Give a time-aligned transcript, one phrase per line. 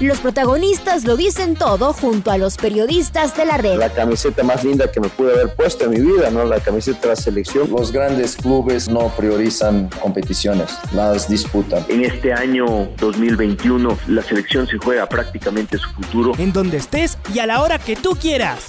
[0.00, 3.78] Los protagonistas lo dicen todo junto a los periodistas de la red.
[3.78, 6.44] La camiseta más linda que me pude haber puesto en mi vida, ¿no?
[6.44, 7.68] La camiseta de la selección.
[7.68, 11.84] Los grandes clubes no priorizan competiciones, las disputan.
[11.88, 16.32] En este año 2021 la selección se juega prácticamente su futuro.
[16.38, 18.66] En donde estés y a la hora que tú quieras.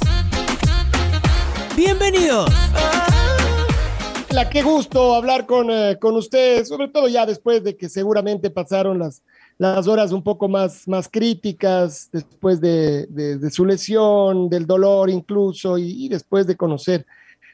[1.76, 2.52] Bienvenidos.
[4.32, 8.50] La qué gusto hablar con, eh, con ustedes, sobre todo ya después de que seguramente
[8.50, 9.22] pasaron las
[9.59, 16.08] las horas un poco más, más críticas después de, su lesión, del dolor incluso, y,
[16.08, 17.05] después de conocer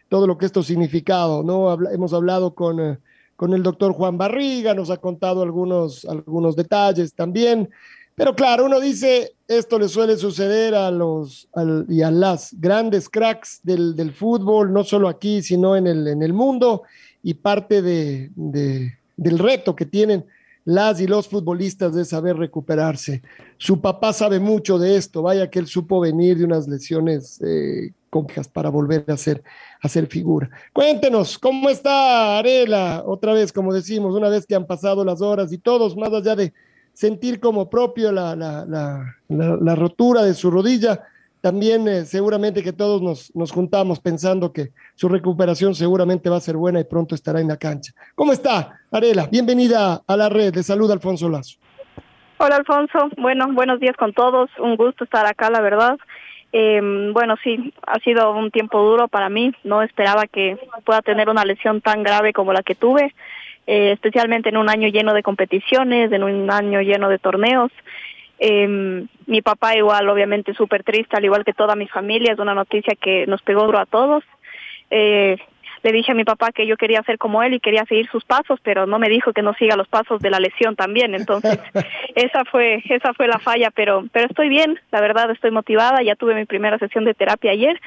[0.07, 1.73] todo lo que esto significado, ¿no?
[1.91, 2.99] hemos hablado con, eh,
[3.35, 7.69] con el doctor Juan Barriga, nos ha contado algunos, algunos detalles también,
[8.13, 11.49] pero claro, uno dice, esto le suele suceder a los
[11.89, 16.21] y a las grandes cracks del, del, fútbol, no solo aquí, sino en el, en
[16.21, 16.83] el mundo,
[17.23, 20.25] y parte de, del reto que tienen
[20.65, 23.21] las y los futbolistas de saber recuperarse.
[23.57, 27.93] Su papá sabe mucho de esto, vaya que él supo venir de unas lesiones eh,
[28.09, 29.43] complejas para volver a hacer,
[29.81, 30.49] a figura.
[30.73, 33.03] Cuéntenos, ¿cómo está Arela?
[33.05, 36.35] Otra vez, como decimos, una vez que han pasado las horas y todos, más allá
[36.35, 36.51] de
[36.93, 41.03] sentir como propio la, la, la, la rotura de su rodilla,
[41.45, 46.39] también eh, seguramente que todos nos, nos, juntamos pensando que su recuperación seguramente va a
[46.39, 47.93] ser buena y pronto estará en la cancha.
[48.15, 49.27] ¿Cómo está, Arela?
[49.31, 50.51] Bienvenida a la red.
[50.51, 51.59] De salud, Alfonso Lazo.
[52.39, 53.11] Hola, Alfonso.
[53.17, 54.49] Bueno, buenos días con todos.
[54.57, 55.99] Un gusto estar acá, la verdad.
[56.51, 56.81] Eh,
[57.13, 59.53] bueno, sí, ha sido un tiempo duro para mí.
[59.63, 63.13] No esperaba que pueda tener una lesión tan grave como la que tuve,
[63.67, 67.71] eh, especialmente en un año lleno de competiciones, en un año lleno de torneos.
[68.39, 72.53] Eh, mi papá igual, obviamente súper triste, al igual que toda mi familia, es una
[72.53, 74.23] noticia que nos pegó duro a todos.
[74.89, 75.37] Eh,
[75.83, 78.25] le dije a mi papá que yo quería ser como él y quería seguir sus
[78.25, 81.13] pasos, pero no me dijo que no siga los pasos de la lesión también.
[81.13, 81.59] Entonces,
[82.15, 86.15] esa fue esa fue la falla, pero pero estoy bien, la verdad estoy motivada, ya
[86.15, 87.79] tuve mi primera sesión de terapia ayer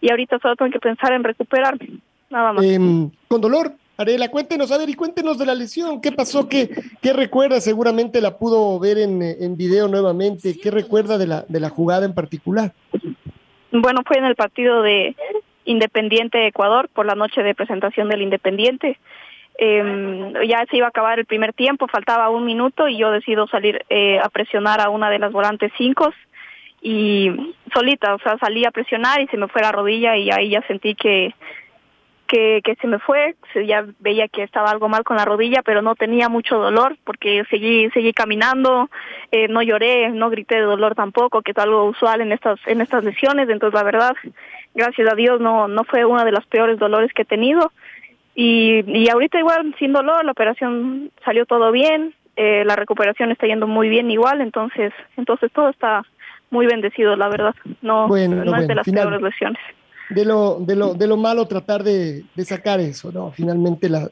[0.00, 1.88] y ahorita solo tengo que pensar en recuperarme,
[2.28, 2.64] nada más.
[2.64, 3.72] Em, ¿Con dolor?
[3.96, 6.48] Arela, cuéntenos, a ver, y cuéntenos de la lesión, ¿qué pasó?
[6.48, 6.68] ¿Qué,
[7.00, 7.60] qué recuerda?
[7.60, 10.56] Seguramente la pudo ver en, en video nuevamente.
[10.60, 12.72] ¿Qué recuerda de la, de la jugada en particular?
[13.70, 15.14] Bueno, fue en el partido de
[15.64, 18.98] Independiente Ecuador, por la noche de presentación del Independiente.
[19.58, 23.46] Eh, ya se iba a acabar el primer tiempo, faltaba un minuto y yo decido
[23.46, 26.12] salir eh, a presionar a una de las volantes cinco
[26.82, 27.30] y
[27.72, 30.60] solita, o sea, salí a presionar y se me fue la rodilla y ahí ya
[30.66, 31.34] sentí que
[32.26, 33.36] que, que se me fue,
[33.66, 37.44] ya veía que estaba algo mal con la rodilla, pero no tenía mucho dolor porque
[37.50, 38.88] seguí, seguí caminando,
[39.30, 42.80] eh, no lloré, no grité de dolor tampoco, que es algo usual en estas, en
[42.80, 44.14] estas lesiones, entonces la verdad,
[44.74, 47.72] gracias a Dios no, no fue uno de los peores dolores que he tenido.
[48.36, 53.46] Y, y ahorita igual sin dolor, la operación salió todo bien, eh, la recuperación está
[53.46, 56.02] yendo muy bien igual, entonces, entonces todo está
[56.50, 57.54] muy bendecido, la verdad.
[57.80, 59.60] No, no, es de las peores lesiones
[60.10, 63.32] de lo, de lo, de lo malo tratar de, sacar eso, ¿no?
[63.32, 64.08] Finalmente la,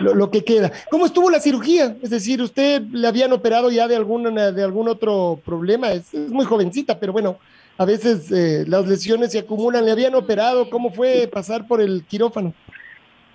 [0.00, 0.72] lo, que queda.
[0.90, 1.96] ¿Cómo estuvo la cirugía?
[2.02, 5.92] Es decir, ¿usted le habían operado ya de algún, de algún otro problema?
[5.92, 7.38] Es, muy jovencita, pero bueno,
[7.78, 9.84] a veces eh, las lesiones se acumulan.
[9.84, 10.70] ¿Le habían operado?
[10.70, 12.52] ¿Cómo fue pasar por el quirófano?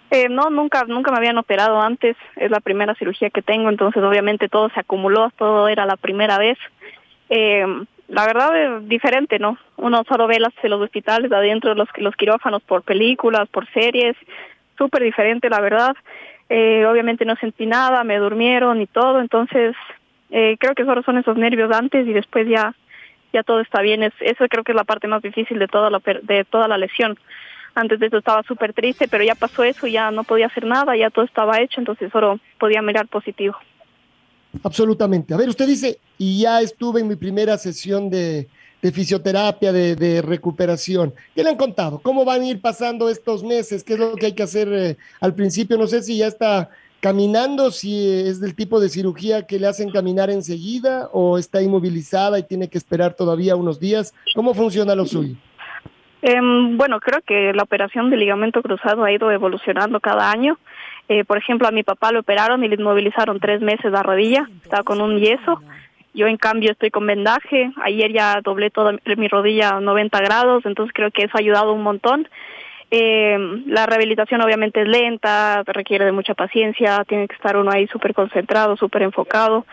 [0.09, 2.17] Eh, no, nunca, nunca me habían operado antes.
[2.35, 6.38] Es la primera cirugía que tengo, entonces obviamente todo se acumuló, todo era la primera
[6.38, 6.57] vez.
[7.29, 7.65] Eh,
[8.11, 9.57] la verdad es diferente, ¿no?
[9.77, 14.17] Uno solo ve las, los hospitales adentro, los, los quirófanos por películas, por series,
[14.77, 15.95] súper diferente, la verdad.
[16.50, 19.75] Eh, obviamente no sentí nada, me durmieron y todo, entonces
[20.29, 22.75] eh, creo que solo son esos nervios antes y después ya
[23.31, 24.03] ya todo está bien.
[24.03, 26.77] Es, eso creo que es la parte más difícil de toda la, de toda la
[26.77, 27.17] lesión.
[27.75, 30.97] Antes de eso estaba súper triste, pero ya pasó eso, ya no podía hacer nada,
[30.97, 33.56] ya todo estaba hecho, entonces solo podía mirar positivo.
[34.63, 35.33] Absolutamente.
[35.33, 38.48] A ver, usted dice, y ya estuve en mi primera sesión de,
[38.94, 41.13] fisioterapia, de, recuperación.
[41.36, 42.00] ¿Qué le han contado?
[42.00, 43.83] ¿Cómo van a ir pasando estos meses?
[43.83, 45.77] ¿Qué es lo que hay que hacer eh, al principio?
[45.77, 46.69] No sé si ya está
[47.00, 52.38] caminando, si es del tipo de cirugía que le hacen caminar enseguida o está inmovilizada
[52.38, 54.13] y tiene que esperar todavía unos días.
[54.36, 55.36] ¿Cómo funciona lo suyo?
[56.21, 60.59] Em, bueno, creo que la operación de ligamento cruzado ha ido evolucionando cada año.
[61.12, 64.48] Eh, por ejemplo, a mi papá lo operaron y le inmovilizaron tres meses la rodilla,
[64.63, 65.62] estaba con un yeso.
[66.13, 67.69] Yo en cambio estoy con vendaje.
[67.84, 71.74] Ayer ya doblé toda mi rodilla a 90 grados, entonces creo que eso ha ayudado
[71.74, 72.30] un montón.
[72.92, 77.88] Eh, la rehabilitación obviamente es lenta, requiere de mucha paciencia, tiene que estar uno ahí
[77.88, 79.66] súper concentrado, súper enfocado.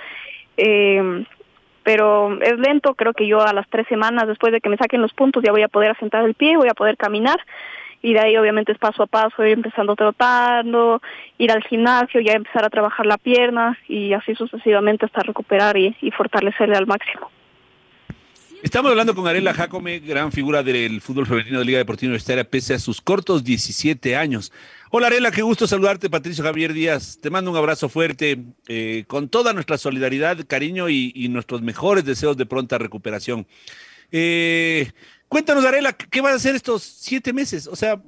[0.57, 1.25] Eh,
[1.85, 5.03] pero es lento, creo que yo a las tres semanas después de que me saquen
[5.03, 7.39] los puntos ya voy a poder asentar el pie, voy a poder caminar
[8.03, 11.01] y de ahí obviamente es paso a paso, ir empezando trotando,
[11.39, 15.97] ir al gimnasio, ya empezar a trabajar la pierna y así sucesivamente hasta recuperar y,
[16.01, 17.31] y fortalecerle al máximo.
[18.61, 22.75] Estamos hablando con Arela Jacome, gran figura del fútbol femenino de Liga Deportiva Universitaria, pese
[22.75, 24.53] a sus cortos 17 años.
[24.91, 27.21] Hola Arela, qué gusto saludarte, Patricio Javier Díaz.
[27.23, 32.05] Te mando un abrazo fuerte, eh, con toda nuestra solidaridad, cariño y, y, nuestros mejores
[32.05, 33.47] deseos de pronta recuperación.
[34.11, 34.91] Eh,
[35.29, 37.67] cuéntanos, Arela, ¿qué vas a hacer estos siete meses?
[37.67, 38.01] O sea,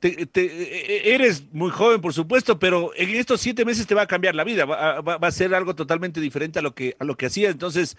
[0.00, 4.06] te, te, eres muy joven, por supuesto, pero en estos siete meses te va a
[4.06, 7.04] cambiar la vida, va, va, va a ser algo totalmente diferente a lo que, a
[7.04, 7.52] lo que hacías.
[7.52, 7.96] Entonces,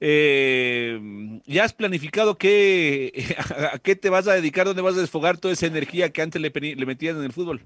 [0.00, 1.00] eh,
[1.46, 3.36] ¿Ya has planificado qué,
[3.72, 6.40] a, qué te vas a dedicar, dónde vas a desfogar toda esa energía que antes
[6.40, 7.60] le, le metías en el fútbol?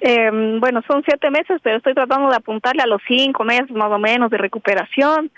[0.00, 0.30] Eh,
[0.60, 3.98] bueno, son siete meses, pero estoy tratando de apuntarle a los cinco meses más o
[3.98, 5.30] menos de recuperación.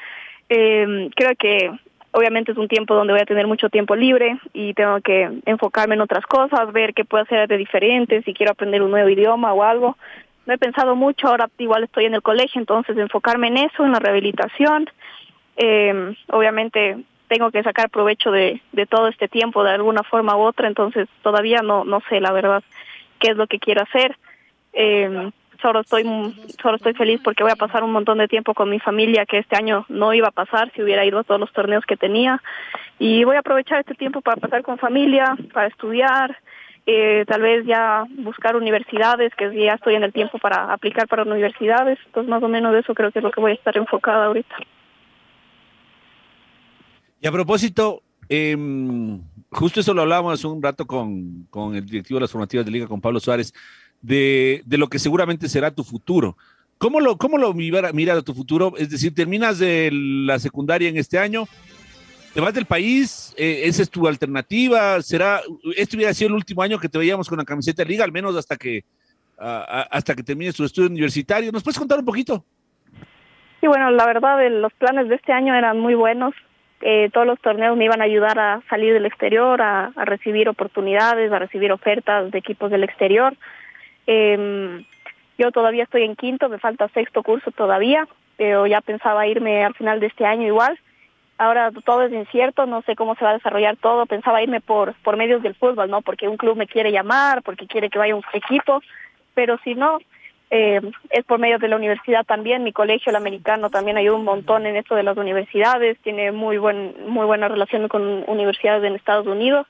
[0.49, 1.71] Eh, creo que
[2.13, 5.95] obviamente es un tiempo donde voy a tener mucho tiempo libre y tengo que enfocarme
[5.95, 9.53] en otras cosas, ver qué puedo hacer de diferente, si quiero aprender un nuevo idioma
[9.53, 9.97] o algo.
[10.47, 13.93] No he pensado mucho, ahora igual estoy en el colegio, entonces enfocarme en eso, en
[13.93, 14.89] la rehabilitación
[15.57, 16.97] eh, obviamente
[17.29, 21.07] tengo que sacar provecho de, de todo este tiempo de alguna forma u otra, entonces
[21.23, 22.65] todavía no, no sé la verdad
[23.19, 24.17] qué es lo que quiero hacer.
[24.73, 25.31] Eh,
[25.61, 26.05] solo estoy
[26.63, 29.39] solo estoy feliz porque voy a pasar un montón de tiempo con mi familia que
[29.39, 32.43] este año no iba a pasar si hubiera ido a todos los torneos que tenía.
[32.99, 36.37] Y voy a aprovechar este tiempo para pasar con familia, para estudiar,
[36.87, 41.23] eh, tal vez ya buscar universidades, que ya estoy en el tiempo para aplicar para
[41.23, 43.77] universidades, entonces más o menos de eso creo que es lo que voy a estar
[43.77, 44.57] enfocada ahorita.
[47.21, 48.57] Y a propósito, eh,
[49.51, 52.73] justo eso lo hablábamos hace un rato con, con, el directivo de las formativas de
[52.73, 53.53] Liga, con Pablo Suárez,
[54.03, 56.37] de, de lo que seguramente será tu futuro.
[56.79, 58.73] ¿Cómo lo, cómo lo mira, mira tu futuro?
[58.79, 61.45] Es decir, terminas de la secundaria en este año,
[62.33, 65.43] te vas del país, eh, esa es tu alternativa, será,
[65.77, 68.13] este hubiera sido el último año que te veíamos con la camiseta de liga, al
[68.13, 68.85] menos hasta que,
[69.39, 71.53] uh, hasta que termines tu estudio universitario.
[71.53, 72.45] ¿Nos puedes contar un poquito?
[73.61, 76.33] Sí, bueno, la verdad, los planes de este año eran muy buenos
[76.83, 80.49] eh, todos los torneos me iban a ayudar a salir del exterior, a, a, recibir
[80.49, 83.37] oportunidades, a recibir ofertas de equipos del exterior.
[84.13, 84.85] Eh,
[85.39, 89.75] yo todavía estoy en quinto, me falta sexto curso todavía, pero ya pensaba irme al
[89.75, 90.77] final de este año igual.
[91.39, 94.07] Ahora todo es incierto, no sé cómo se va a desarrollar todo.
[94.07, 96.03] Pensaba irme por por medios del fútbol, ¿no?
[96.03, 98.83] Porque un club me quiere llamar, porque quiere que vaya un equipo,
[99.33, 99.99] pero si no,
[100.51, 100.81] eh,
[101.11, 102.65] es por medio de la universidad también.
[102.65, 105.97] Mi colegio, el americano, también ayuda un montón en esto de las universidades.
[106.03, 109.69] Tiene muy buen muy buena relación con universidades en Estados Unidos.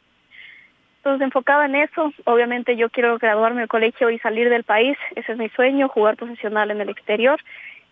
[1.00, 4.99] Entonces, enfocada en eso, obviamente yo quiero graduarme del colegio y salir del país.
[5.17, 7.41] Ese es mi sueño, jugar profesional en el exterior.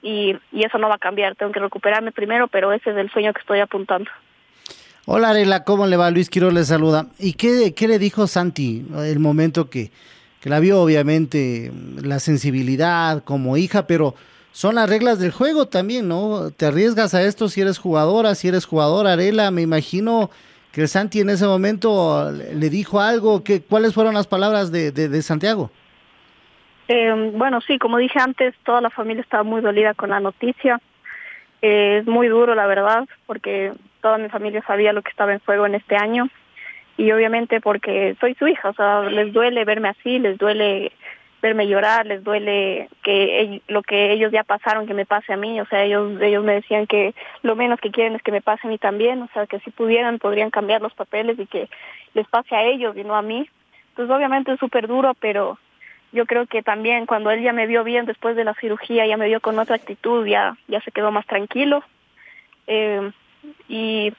[0.02, 1.34] Y, y eso no va a cambiar.
[1.34, 4.10] Tengo que recuperarme primero, pero ese es el sueño que estoy apuntando.
[5.06, 6.10] Hola Arela, ¿cómo le va?
[6.10, 7.06] Luis Quiroz le saluda.
[7.18, 9.90] ¿Y qué, qué le dijo Santi el momento que,
[10.42, 11.72] que la vio obviamente
[12.02, 14.14] la sensibilidad como hija, pero
[14.52, 16.50] son las reglas del juego también, ¿no?
[16.50, 20.30] Te arriesgas a esto si eres jugadora, si eres jugadora, Arela, me imagino
[20.72, 25.22] que Santi en ese momento le dijo algo, ¿cuáles fueron las palabras de, de, de
[25.22, 25.70] Santiago?
[26.88, 30.80] Eh, bueno, sí, como dije antes, toda la familia estaba muy dolida con la noticia.
[31.60, 35.40] Eh, es muy duro, la verdad, porque toda mi familia sabía lo que estaba en
[35.40, 36.28] juego en este año
[36.98, 40.92] y obviamente porque soy su hija, o sea, les duele verme así, les duele
[41.40, 45.60] verme llorar, les duele que lo que ellos ya pasaron que me pase a mí,
[45.60, 48.66] o sea, ellos ellos me decían que lo menos que quieren es que me pase
[48.66, 51.68] a mí también, o sea, que si pudieran podrían cambiar los papeles y que
[52.14, 53.48] les pase a ellos y no a mí.
[53.90, 55.58] Entonces, obviamente es súper duro, pero
[56.12, 59.16] yo creo que también cuando él ya me vio bien después de la cirugía, ya
[59.16, 61.82] me vio con otra actitud, ya ya se quedó más tranquilo.
[62.66, 63.10] Eh,
[63.68, 64.12] y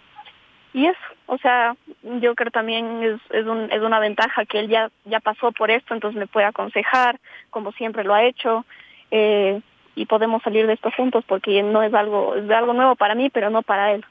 [0.73, 1.75] y eso, o sea,
[2.21, 5.71] yo creo también es, es, un, es una ventaja que él ya, ya pasó por
[5.71, 8.65] esto, entonces me puede aconsejar, como siempre lo ha hecho,
[9.09, 9.61] eh,
[9.95, 13.29] y podemos salir de esto juntos porque no es algo, es algo nuevo para mí,
[13.29, 14.05] pero no para él.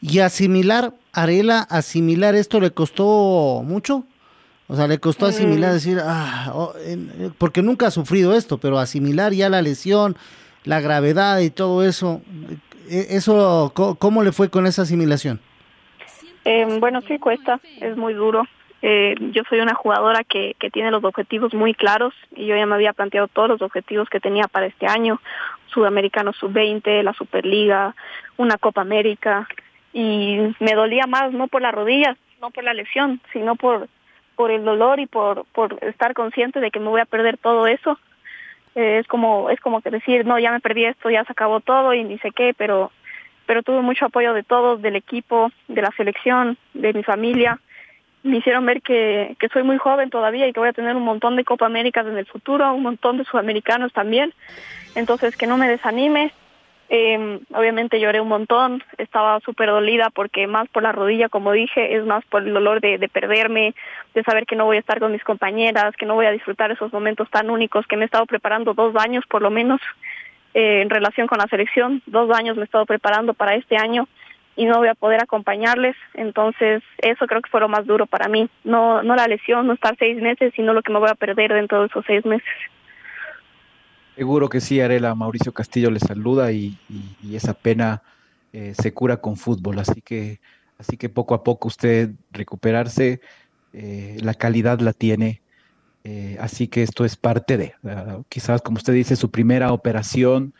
[0.00, 4.04] ¿Y asimilar, Arela, asimilar esto le costó mucho?
[4.68, 8.78] O sea, le costó asimilar, decir, ah, oh, en, porque nunca ha sufrido esto, pero
[8.78, 10.16] asimilar ya la lesión,
[10.64, 12.20] la gravedad y todo eso,
[12.88, 15.40] ¿eso cómo le fue con esa asimilación?
[16.48, 18.46] Eh, bueno, sí cuesta, es muy duro.
[18.80, 22.66] Eh, yo soy una jugadora que, que tiene los objetivos muy claros y yo ya
[22.66, 25.20] me había planteado todos los objetivos que tenía para este año,
[25.66, 27.96] Sudamericano Sub-20, la Superliga,
[28.36, 29.48] una Copa América
[29.92, 33.88] y me dolía más no por las rodillas, no por la lesión, sino por
[34.36, 37.66] por el dolor y por, por estar consciente de que me voy a perder todo
[37.66, 37.98] eso.
[38.76, 41.58] Eh, es como es como que decir, no, ya me perdí esto, ya se acabó
[41.58, 42.92] todo y ni sé qué, pero
[43.46, 47.58] pero tuve mucho apoyo de todos, del equipo, de la selección, de mi familia.
[48.22, 51.04] Me hicieron ver que, que soy muy joven todavía y que voy a tener un
[51.04, 54.34] montón de Copa Américas en el futuro, un montón de sudamericanos también.
[54.94, 56.32] Entonces, que no me desanime,
[56.88, 61.96] eh, obviamente lloré un montón, estaba súper dolida porque más por la rodilla, como dije,
[61.96, 63.74] es más por el dolor de, de, perderme,
[64.14, 66.70] de saber que no voy a estar con mis compañeras, que no voy a disfrutar
[66.70, 69.80] esos momentos tan únicos que me he estado preparando dos años por lo menos
[70.56, 74.08] eh, en relación con la selección, dos años me he estado preparando para este año
[74.56, 78.26] y no voy a poder acompañarles, entonces eso creo que fue lo más duro para
[78.26, 81.14] mí, no, no la lesión, no estar seis meses, sino lo que me voy a
[81.14, 82.48] perder dentro de esos seis meses.
[84.14, 85.14] Seguro que sí, Arela.
[85.14, 86.78] Mauricio Castillo le saluda y,
[87.34, 88.02] esa pena
[88.54, 89.78] eh, se cura con fútbol.
[89.78, 90.40] Así que,
[90.78, 93.20] así que poco a poco usted recuperarse,
[93.74, 95.42] eh, la calidad la tiene.
[96.08, 100.54] Eh, así que esto es parte de, uh, quizás como usted dice, su primera operación,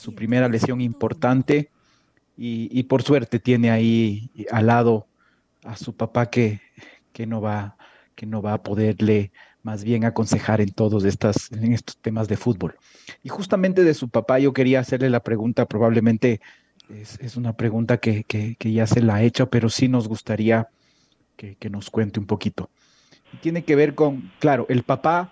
[0.00, 1.70] su primera lesión importante.
[2.36, 5.06] Y, y, por suerte tiene ahí al lado
[5.62, 6.60] a su papá que,
[7.12, 7.76] que, no, va,
[8.16, 9.30] que no va a poderle
[9.62, 12.74] más bien aconsejar en todos estas, en estos temas de fútbol.
[13.22, 16.40] Y justamente de su papá yo quería hacerle la pregunta, probablemente
[16.88, 20.08] es, es una pregunta que, que, que, ya se la ha hecho, pero sí nos
[20.08, 20.66] gustaría
[21.36, 22.70] que, que nos cuente un poquito.
[23.40, 25.30] Tiene que ver con, claro, el papá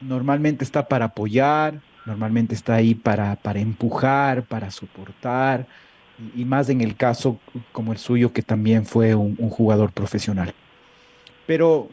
[0.00, 5.66] normalmente está para apoyar, normalmente está ahí para, para empujar, para soportar,
[6.18, 7.38] y, y, más en el caso
[7.72, 10.54] como el suyo, que también fue un, un jugador profesional.
[11.46, 11.88] Pero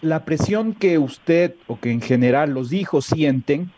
[0.00, 3.70] la presión que usted o que en general los hijos sienten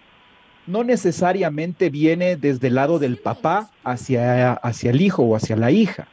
[0.67, 5.71] no necesariamente viene desde el lado del papá hacia, hacia el hijo o hacia la
[5.71, 6.09] hija,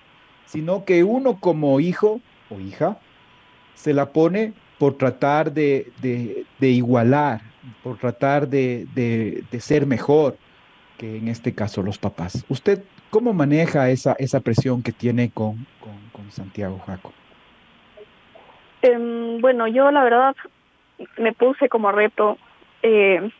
[0.46, 3.00] sino que uno como hijo o hija
[3.76, 7.40] se la pone por tratar de, de, igualar,
[7.84, 10.36] por tratar de, de, ser mejor
[10.98, 12.46] que en este caso los papás.
[12.50, 15.66] ¿Usted cómo maneja esa, esa presión que tiene con,
[16.12, 17.14] con, Santiago Jaco?
[18.82, 20.36] Eh, bueno, yo la verdad
[21.18, 22.38] me puse como reto
[22.82, 23.32] eh,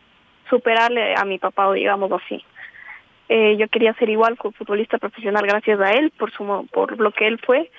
[0.48, 2.42] superarle a mi papá, digamos así.
[3.28, 7.26] Eh, yo quería ser igual futbolista profesional gracias a él, por, su, por lo que
[7.26, 7.70] él fue,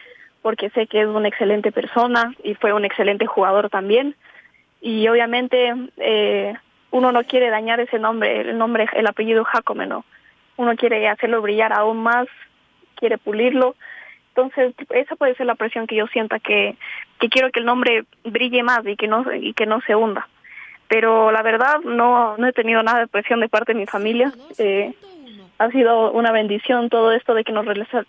[0.45, 4.15] porque sé que es una excelente persona y fue un excelente jugador también.
[4.79, 6.53] Y obviamente eh,
[6.91, 10.05] uno no quiere dañar ese nombre, el nombre, el apellido Jacome, ¿no?
[10.57, 12.27] Uno quiere hacerlo brillar aún más,
[12.93, 13.75] quiere pulirlo
[14.35, 16.75] entonces, esa puede ser la presión que yo sienta que,
[17.19, 20.27] que quiero que el nombre brille más y que no y que no se hunda.
[20.89, 24.31] Pero la verdad no no he tenido nada de presión de parte de mi familia.
[24.59, 24.93] Eh,
[25.57, 27.65] ha sido una bendición todo esto de que nos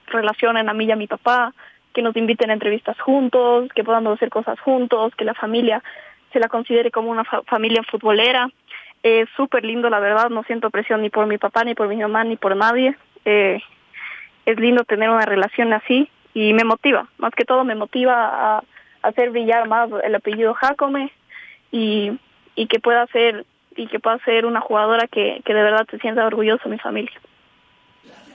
[0.08, 1.54] relacionen a mí y a mi papá,
[1.96, 5.82] que nos inviten a entrevistas juntos, que podamos hacer cosas juntos, que la familia
[6.30, 8.50] se la considere como una fa familia futbolera.
[9.02, 11.96] Es súper lindo, la verdad, no siento presión ni por mi papá, ni por mi
[11.96, 12.94] mamá, ni por nadie.
[13.24, 13.62] Eh,
[14.44, 18.62] es lindo tener una relación así y me motiva, más que todo me motiva a,
[19.00, 21.10] hacer brillar más el apellido Jacome
[21.70, 22.18] y,
[22.68, 26.26] que pueda ser y que pueda ser una jugadora que, que de verdad se sienta
[26.26, 27.18] orgulloso de mi familia.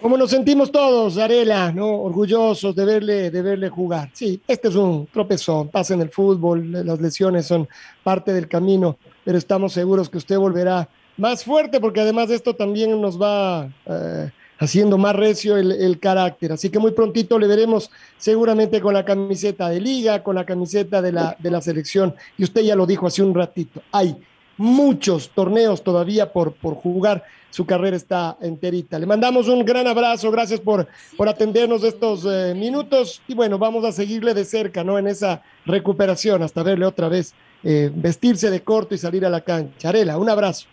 [0.02, 1.88] Como nos sentimos todos, Arela, ¿no?
[2.02, 4.10] Orgullosos de verle, de verle jugar.
[4.14, 7.70] Sí, este es un tropezón, pasa en el fútbol, las lesiones son
[8.04, 13.00] parte del camino, pero estamos seguros que usted volverá más fuerte porque además esto también
[13.00, 16.52] nos va eh, haciendo más recio el, el, carácter.
[16.52, 21.04] Así que muy prontito le veremos seguramente con la camiseta de liga, con la camiseta
[21.04, 22.16] de la, de la selección.
[22.40, 24.18] Y usted ya lo dijo hace un ratito, hay
[24.62, 27.24] muchos torneos todavía por, por jugar.
[27.50, 28.98] Su carrera está enterita.
[28.98, 30.88] Le mandamos un gran abrazo, gracias por,
[31.18, 34.98] por atendernos estos eh, minutos y bueno, vamos a seguirle de cerca, ¿no?
[34.98, 39.42] En esa recuperación hasta verle otra vez eh, vestirse de corto y salir a la
[39.42, 39.90] cancha.
[39.90, 40.68] Arela, un abrazo.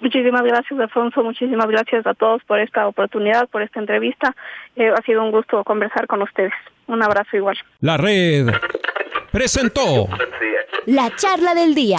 [0.00, 1.22] Muchísimas gracias, Alfonso.
[1.22, 4.34] Muchísimas gracias a todos por esta oportunidad, por esta entrevista.
[4.74, 6.54] Eh, ha sido un gusto conversar con ustedes.
[6.88, 7.56] Un abrazo igual.
[7.80, 8.48] La red
[9.30, 10.08] presentó
[10.86, 11.98] la charla del día.